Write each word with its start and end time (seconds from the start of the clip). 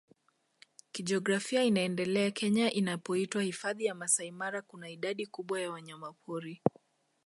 kijiografia 0.91 1.63
inaendele 1.63 2.31
Kenya 2.31 2.71
inapoitwa 2.73 3.41
Hifadhi 3.43 3.85
ya 3.85 3.95
Masai 3.95 4.31
Mara 4.31 4.61
Kuna 4.61 4.89
idadi 4.89 5.27
kubwa 5.27 5.61
ya 5.61 5.71
wanyamapori 5.71 6.61